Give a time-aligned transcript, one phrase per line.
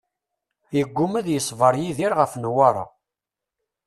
[0.77, 2.85] Yeggumma ad yeṣber Yidir ɣef Newwara.